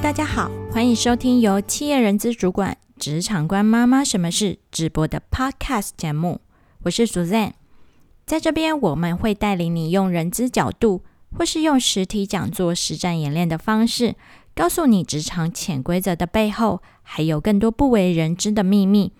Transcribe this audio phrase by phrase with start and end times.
[0.00, 6.40] 大家好，欢迎收听由企业人资主管、职场官妈妈什么事直播的 Podcast 节目。
[6.84, 7.52] 我是 Suzanne，
[8.24, 11.02] 在这边我们会带领你用人资角度，
[11.36, 14.14] 或是用实体讲座、实战演练的方式，
[14.54, 19.12] 告诉你职场潜规则的背后，还有更多不为人知的秘密，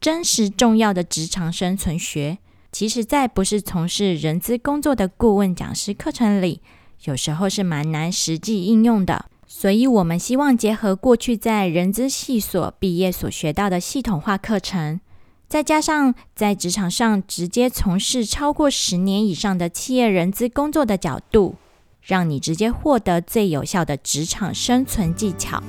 [0.00, 2.38] 真实重要的职场生存学。
[2.72, 6.62] 其实，在不是从事人资工作的顾问讲师课程里，
[7.04, 9.26] 有时候是蛮难实际应用的。
[9.56, 15.00] 所以，我们希望结合过去在人资系所毕业所学到的系统化课程，
[15.46, 21.54] 再加上在职场上直接从事超过十年以上的企业人资工作的角度，
[22.02, 25.62] 让你直接获得最有效的职场生存技巧。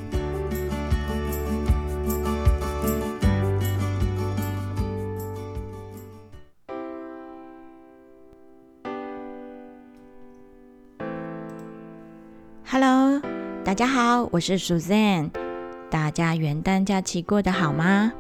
[13.66, 15.32] 大家好，我是 Suzanne。
[15.90, 18.14] 大家元旦假期过得好吗？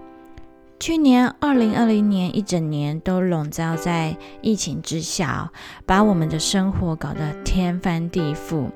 [0.79, 5.51] 去年二零二零年一整年都笼罩在疫情之下，
[5.85, 8.71] 把我们的生活搞得天翻地覆。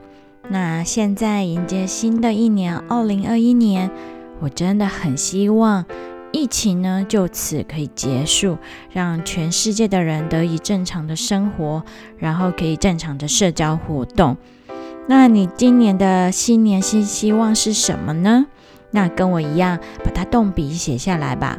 [0.47, 3.89] 那现在迎接新的一年二零二一年，
[4.39, 5.83] 我真的很希望
[6.31, 8.59] 疫情呢就此可以结束，
[8.91, 11.83] 让全世界的人得以正常的生活，
[12.19, 14.37] 然后可以正常的社交活动。
[15.09, 18.45] 那你今年的新年新希望是什么呢？
[18.91, 21.57] 那跟我一样，把它动笔写下来吧。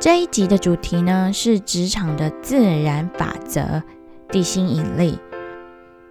[0.00, 3.80] 这一集的主题呢是职场的自然法则——
[4.28, 5.20] 地心引力。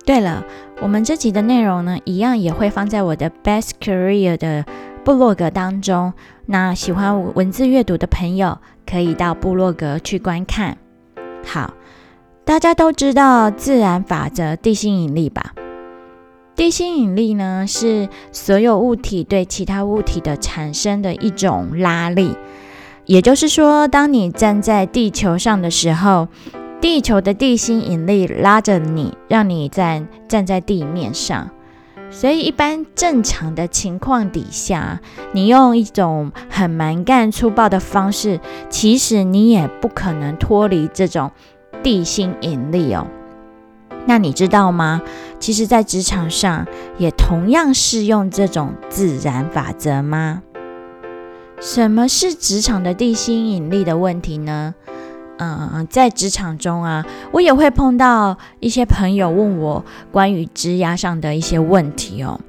[0.05, 0.45] 对了，
[0.81, 4.63] 我们这集的内容呢，一样也会放在我的 Best Career 的
[5.03, 6.13] 部落格当中。
[6.45, 10.77] 那喜欢文字阅读的朋友，可以到部落格去观看。
[11.45, 11.73] 好。
[12.43, 15.53] 大家都知道自然法则地心引力吧？
[16.55, 22.35] 地心引力呢，是所有物体对其他物体的产生的一种拉力。
[23.05, 26.27] 也就是说，当你站在地球上的时候，
[26.81, 31.49] 地球的地心引力拉着你，让你站站在地面上。
[32.09, 34.99] 所以，一般正常的情况底下，
[35.31, 41.31] 你用一种很蛮干粗暴的方式，其实你也不可能脱离这种。
[41.83, 43.07] 地心引力哦，
[44.05, 45.01] 那你知道吗？
[45.39, 50.43] 其实，在职场上也同样适用这种自然法则吗？
[51.59, 54.75] 什么是职场的地心引力的问题呢？
[55.37, 62.39] 嗯，在职场中啊，我也会碰到一些朋友问我关于职涯上的一些问题哦。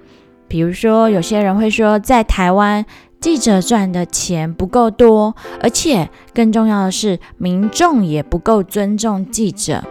[0.48, 2.84] 比如说，有些人会说，在台湾。
[3.22, 9.84] 记者赚的钱不够多，而且更重要的是，民众也不够尊重记者。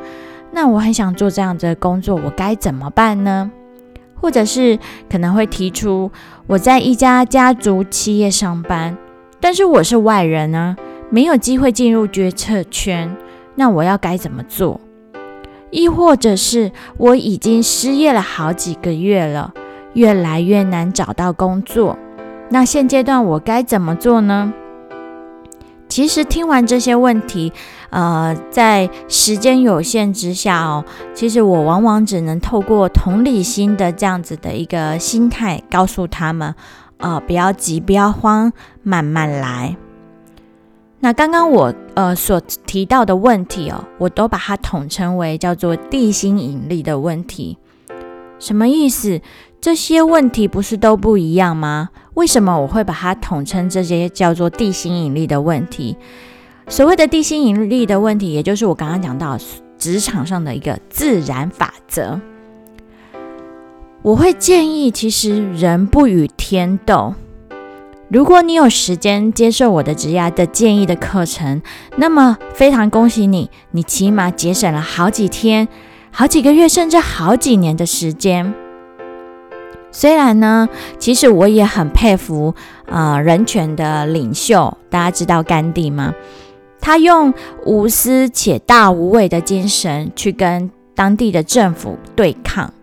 [0.52, 3.50] 那我很想做这样的工作，我该怎么办呢？
[4.16, 4.78] 或者是
[5.09, 6.12] 可能会提出，
[6.46, 8.97] 我在一家家族企业上班，
[9.40, 10.75] 但是我是外人呢，
[11.09, 13.16] 没有机会进入决策圈，
[13.56, 14.81] 那我要该怎么做？
[15.69, 19.53] 亦或者是我已经失业了好几个月了，
[19.94, 21.98] 越来越难找到工作。
[22.51, 24.53] 那现阶段我该怎么做呢？
[25.88, 27.51] 其实听完这些问题，
[27.89, 36.53] 呃，在时间有限之下哦，其实我往往只能透过同理心的这样子的一个心态，告诉他们，
[36.97, 38.51] 呃，不要急，不要慌，
[38.83, 39.75] 慢慢来。
[41.00, 47.57] 那刚刚我呃所提到的问题哦，我都把它统称为叫做地心引力的问题，
[48.39, 49.22] 什么意思？
[49.59, 51.89] 这些问题不是都不一样吗？
[52.16, 55.95] 为什么我会把它统称这些叫做地心引力的问题？
[56.67, 59.38] 所谓的地心引力的问题，也就是我刚刚讲到
[59.77, 62.19] 职场上的一个自然法则。
[64.01, 67.13] 我会建议，其实人不与天斗。
[68.09, 71.61] 如果你有时间接受我的职涯的建议的课程，
[71.95, 75.68] 那么非常恭喜你，你起码节省了好几天、
[76.12, 78.53] 好几个月，甚至好几年的时间。
[79.91, 80.67] 虽然呢，
[80.97, 82.55] 其实我也很佩服
[82.89, 86.13] 啊，人权的领袖，大家知道甘地吗？
[86.79, 87.33] 他用
[87.65, 92.73] 无私且大无畏的精神去跟当地的政府对抗，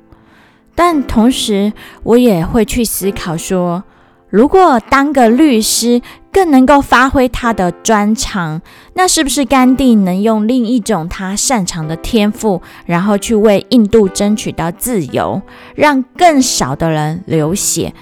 [0.75, 1.73] 但同时
[2.03, 3.83] 我也会去思考说。
[4.31, 8.61] 如果当个律师更能够发挥他的专长，
[8.93, 15.41] 那是不是甘地能用另一种他擅长的天赋，然后去为印度争取到自由，
[15.75, 17.95] 让更少的人流血，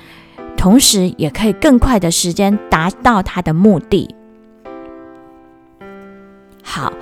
[0.56, 4.12] 同时也可以更快的时间达到他的目的？
[6.64, 6.92] 好，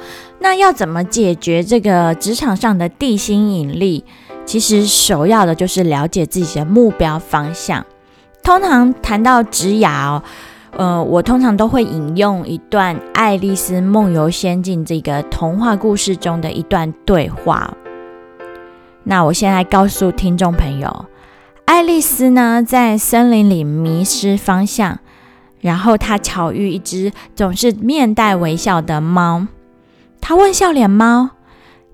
[0.41, 4.05] 那要怎么解决这个职场上的地心引力？
[4.45, 7.87] 其实首要的就是了解自己的目标方向。
[8.45, 10.23] 通常谈到职涯哦，
[10.73, 17.75] 呃，我通常都会引用一段《爱丽丝梦游仙境》这个童话故事中的一段对话。
[19.05, 21.07] 那我现在告诉听众朋友，
[21.65, 24.99] 爱丽丝呢在森林里迷失方向，
[25.61, 29.47] 然后她巧遇一只总是面带微笑的猫。
[30.21, 31.31] 她问笑脸猫：“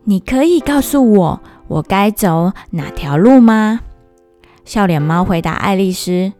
[0.03, 3.81] 你可以告诉我，我该走哪条路吗？”
[4.67, 6.33] 笑脸猫回答爱丽丝。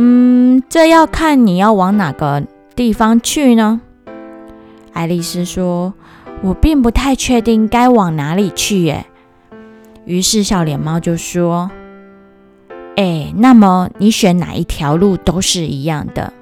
[0.00, 2.44] 嗯，这要看你要往哪个
[2.76, 3.80] 地方去呢？
[4.92, 5.92] 爱丽丝说
[6.40, 9.06] ：“我并不太确定该往哪里去。”耶。
[10.04, 11.72] 于是笑脸猫就说
[12.94, 16.32] ：“哎，那么你选哪一条路都是一样的。”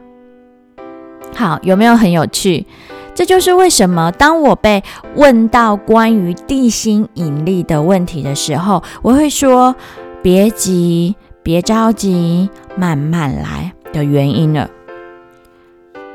[1.35, 2.67] 好，有没有很有趣？
[3.15, 9.75] 这就是为什么当我被问到关于地心引力的问题的时候，我会说
[10.23, 11.17] ：“别急。”
[11.47, 14.71] 别着急，慢慢来的原因了。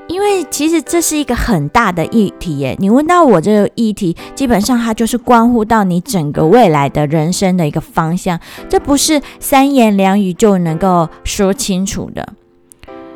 [0.08, 2.76] 因为其实这是一个很大的议题耶。
[2.80, 8.38] 你问到我这个议题，基本上它就是关乎到你整个未来的人生的一个方向。
[8.68, 12.34] 这不是三言两语就能够说清楚的。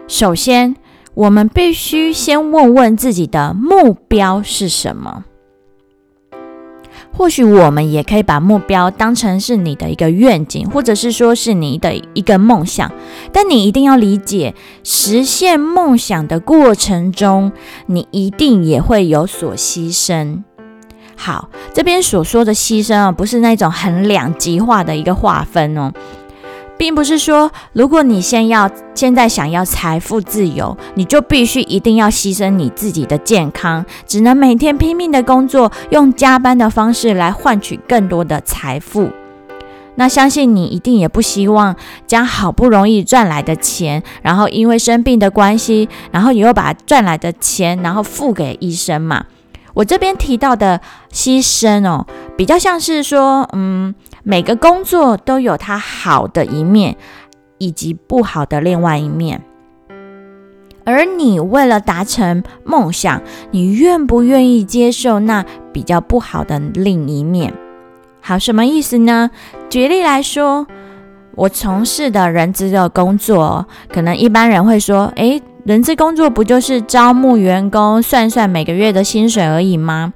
[0.07, 0.77] 首先，
[1.15, 5.25] 我们必须先问问自己的目标是什么。
[7.17, 12.91] 或许我们也可以把目标当成是你的一个愿景，或者是说是你的一个梦想。
[13.31, 14.53] 但你一定要理解，
[14.83, 17.53] 实现梦想的过程中，
[17.85, 20.43] 你一定也会有所牺牲。
[21.15, 25.93] 好，这边所说的牺牲啊，不是那种很两极化的一个划分哦。
[26.77, 39.09] 并不是说，如果你先要现在想要财富自由，你就必须一定要牺牲你自己的健康，只能每天拼命的工作，用加班的方式来换取更多的财富。
[39.97, 41.73] 那相信你一定也不希望
[42.05, 49.25] 将好不容易赚来的钱，然后因为生病的关系，然后你又把赚来的钱然后付给医生嘛？
[49.75, 50.81] 我这边提到的
[51.11, 53.93] 牺牲哦，比较像是说，嗯。
[54.27, 56.97] 每个工作都有它好的一面，
[57.59, 59.43] 以及不好的另外一面。
[60.83, 67.53] 而你为了达成梦想，你愿不愿意接受那比较不好的另一面？
[68.19, 69.29] 好，什么意思呢？
[69.69, 70.65] 举例来说，
[71.35, 80.13] 我从事的人资的工作，可能一般人会说：“诶，人资工作不就是招募员工，算算每个月的薪水而已吗？”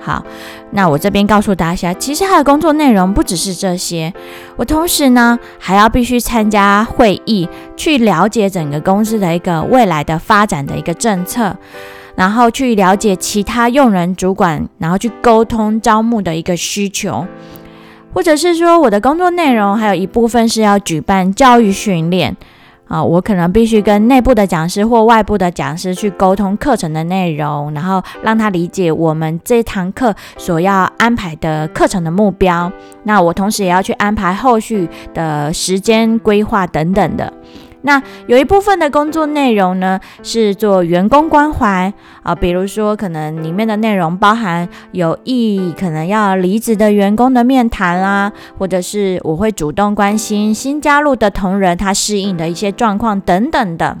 [0.00, 0.24] 好，
[0.70, 4.10] 那我这边告诉大家，其实他的工作内容不只是这些。
[4.56, 7.46] 我同时呢，还要必须参加会议，
[7.76, 11.54] 去了解整个公司的一个未来的发展的一个政策，
[12.14, 17.26] 然后去了解其他用人主管，然后去沟通招募的一个需求，
[18.14, 22.34] 或者是说我的工作内容还有一部分是要举办教育训练。
[22.88, 32.70] 啊，我可能必须跟内部的讲师或外部的讲师去沟通课程的内容，然后让他理解我们这堂课所要安排的课程的目标。
[33.02, 37.32] 那我同时也要去安排后续的时间规划等等的。
[37.86, 41.92] 那有一部分的工作内容呢，是做员工关怀
[42.24, 53.98] 啊，比如说可能里面的内容包含有意义可能要离职的员工的面谈啦，或者是我会主动关心新加入的同仁他适应的一些状况等等的。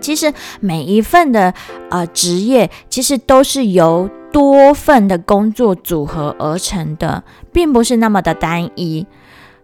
[0.00, 1.52] 其实每一份的
[1.90, 9.06] 呃职业，其实都是由多份的工作组合而成的，并不是那么的单一。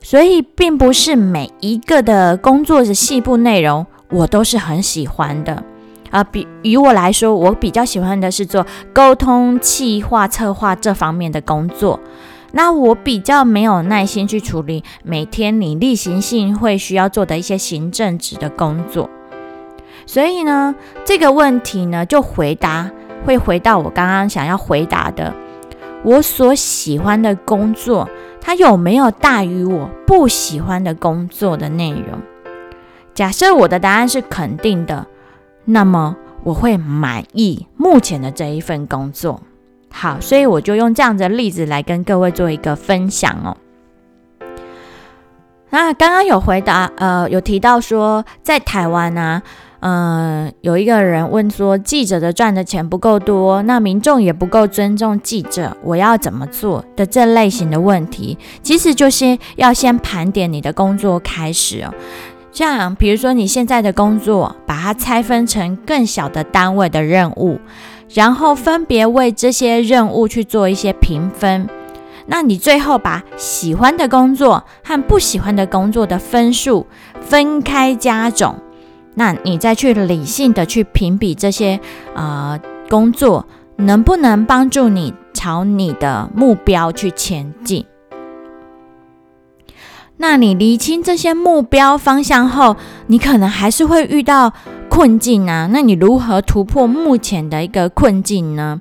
[0.02, 5.62] 所以，并不是每一个的工作的细部内容，我都是很喜欢的
[6.10, 6.24] 啊。
[6.24, 12.00] 比于我来说，我比较喜欢的是做沟通、企划、策划这方面的工作。
[12.50, 19.08] 那我比较没有耐心去处理每天你例行性会需要做的一些行政职的工作。
[20.04, 22.90] 所以呢，这个问题呢，就回答
[23.24, 25.32] 会回到我刚刚想要回答的，
[26.02, 28.06] 我所喜欢的工作。
[28.52, 32.20] 它有没有大于我不喜欢的工作的内容？
[33.14, 35.06] 假设我的答案是肯定的，
[35.64, 39.40] 那么我会满意目前的这一份工作。
[39.90, 43.56] 好，所以我就用这样的例子来跟各位做一个分享哦。
[45.70, 49.40] 那刚刚有回答，呃，有提到说在台湾呢。
[49.84, 61.92] 嗯，有一个人问说，记者的赚的钱不够多，那民众也不够尊重记者，我要怎么做的这类型的问题，其实就是要先盘点你的工作开始哦。
[62.52, 67.58] 像比如说你现在的工作，把它拆分成更小的单位的任务，
[68.14, 71.68] 然后分别为这些任务去做一些评分。
[72.26, 76.86] 那你最后把喜欢的工作和不喜欢的工作的分数
[77.20, 78.54] 分开加总，
[79.14, 81.78] 那你再去理性的去评比这些
[82.14, 87.84] 呃工作能不能帮助你朝你的目标去前进。
[90.18, 92.76] 那你厘清这些目标方向后，
[93.08, 94.52] 你可能还是会遇到
[94.88, 95.68] 困境啊。
[95.72, 98.80] 那你如何突破目前的一个困境呢？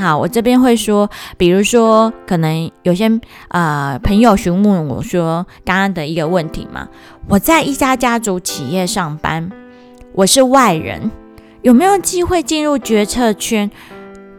[0.00, 6.88] 好，我这边会说，比如说，可能有些呃朋友询问我说，刚刚的一个问题嘛，
[7.28, 9.48] 我在一家家族企业上班，
[10.12, 11.10] 我是外人，
[11.62, 13.70] 有没有机会进入决策圈？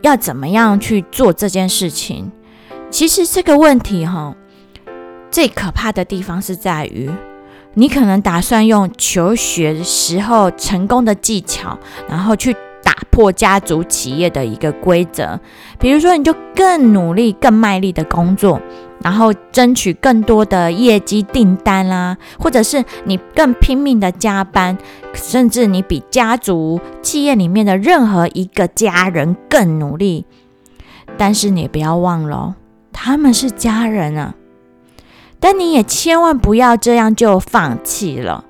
[0.01, 2.31] 要怎么样去做这件事情？
[2.89, 4.35] 其实这个问题哈。
[5.29, 7.09] 最可怕的地方是在于，
[7.75, 15.39] 你可能打算用求学时候成功的技巧，然后去打破家族企业的一个规则。
[15.79, 18.59] 比如说，你就更努力、更卖力的工作，
[19.03, 24.77] 然后争取更多的业绩订单啦，或者是你更拼命的加班，
[25.13, 30.25] 甚至你比家族企业里面的任何一个家人更努力。
[31.17, 32.55] 但是你不要忘了，
[32.93, 34.35] 他们是家人啊。
[35.39, 38.45] 但你也千万不要这样就放弃了。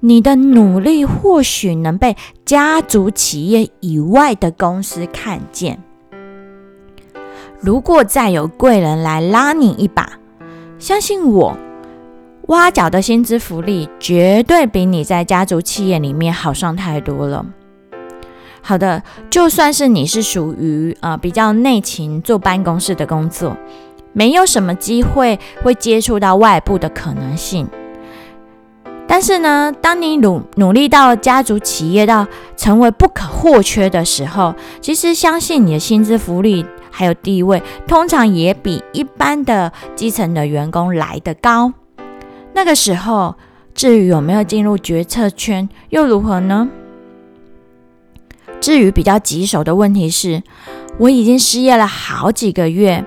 [0.00, 5.82] 你的努力或许能被家族企业以外的公司看见。
[7.60, 10.08] 如果再有贵人来拉你一把，
[10.78, 11.56] 相信我，
[12.48, 17.44] 挖角的薪资福利绝对比你在家族企业里面好上太多了。
[18.62, 23.56] 好的，就算是你是属于啊比较内勤、坐办公室的工作。
[24.12, 27.68] 没有什么机会会接触到外部的可能性，
[29.06, 32.26] 但是呢，当你努努力到家族企业到
[32.56, 41.72] 成为不可或缺的时候，其实相信你的薪资福利还有地位，通常也比一般的基层的员工来得高。
[42.52, 43.36] 那个时候，
[43.74, 46.68] 至于有没有进入决策圈又如何呢？
[48.60, 50.42] 至于比较棘手的问题是，
[50.98, 53.04] 我已经失业了好几个月。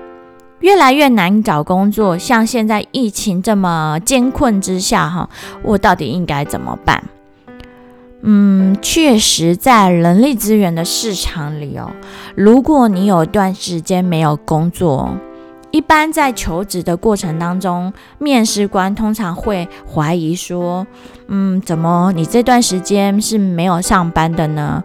[0.60, 5.28] 越来越难找工作，像现在疫情这么艰困之下，哈，
[5.62, 7.04] 我到底应该怎么办？
[8.26, 11.90] 嗯，确实，在人力资源的市场里哦，
[12.34, 15.14] 如果你有一段时间没有工作，
[15.70, 20.86] 一般在求职的过程当中，面试官通常会怀疑说，
[21.28, 24.82] 嗯，怎么你这段时间是没有上班的呢？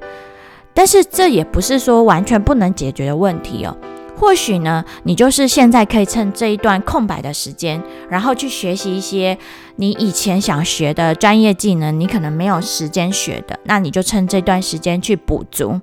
[0.74, 3.78] 但是这也不是说完全不能解决的问题哦。
[4.20, 9.38] 或许呢，你就是现在可以趁这一段空白的时间，然后去学习一些
[9.78, 15.80] 你以前想学的专业技能，你可能没有时间学的，那你就趁这段时间去补足。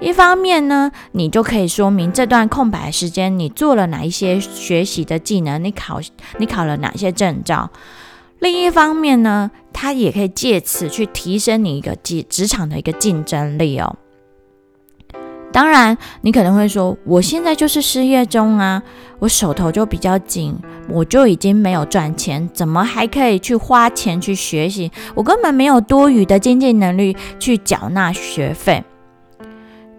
[0.00, 6.00] 一方面呢，你就可以说明这段空白时间你做了哪一些学习的技能，你考
[6.38, 7.68] 你考了哪些证照。
[8.38, 13.96] 另一方面呢，它也可以借此去提升你一个职职场的一个竞争力哦。
[15.52, 18.82] 当然，你可能会说，我现在就是失业中啊，
[19.18, 20.56] 我手头就比较紧，
[20.88, 24.92] 我就已经没有赚钱，怎么还可以去花钱去学习？
[25.14, 28.84] 我根本没有多余的经济能力去缴纳学费。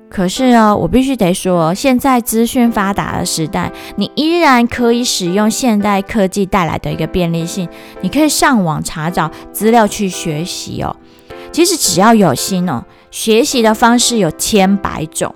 [0.10, 7.68] 可是哦，我必须得说，现在资讯发达的时代，你依然可以使用现代科技带来的一个便利性，
[8.02, 10.96] 你可以上网查找资料去学习哦。
[11.54, 15.34] 其实只要有心哦，学习的方式有千百种。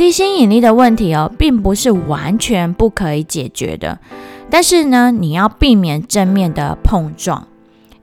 [0.00, 3.98] 地心引力的问题哦，并不是完全不可以解决的，
[4.48, 7.46] 但是呢，你要避免正面的碰撞，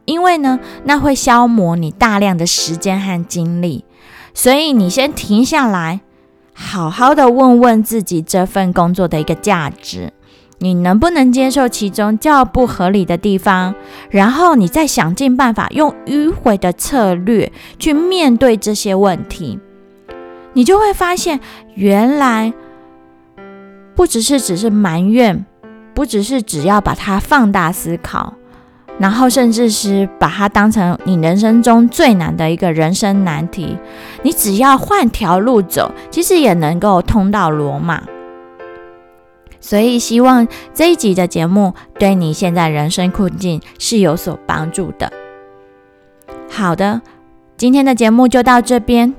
[0.05, 3.83] 因为呢，那会消磨你大量的时间和精力。
[4.35, 6.01] 所以你先停下来，
[6.53, 10.13] 好好的问问自己这份工作的一个价值，
[10.59, 13.73] 你能不能接受其中较不合理的地方？
[14.11, 19.57] 然后你再想尽办法用迂回的策略去面对这些问题。
[20.57, 21.39] 你就会发现，
[21.75, 22.51] 原来
[23.95, 25.45] 不只是只是埋怨，
[25.93, 28.33] 不只是只要把它放大思考，
[28.97, 33.77] 然后甚至是把它当成你人生中最难的一个人生难题。
[34.23, 38.01] 你只要换条路走，其实也能够通到罗马。
[39.59, 45.13] 所以，希望这一集的节目对你现在人生困境是有所帮助的。
[46.49, 47.03] 好的，
[47.57, 49.13] 今天的节目就到这边。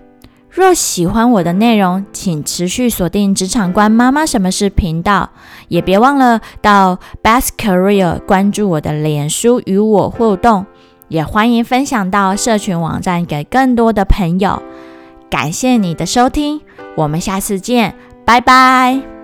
[0.51, 5.31] 若喜欢我的内容，请持续锁定职场观妈妈什么是频道，
[5.69, 10.67] 也别忘了到 Best Career 关注我的脸书与我互动，
[11.09, 14.63] 也欢迎分享到社群网站给更多的朋友。
[15.31, 16.63] 感谢你的收听，
[16.97, 19.18] 我们下次见，拜拜。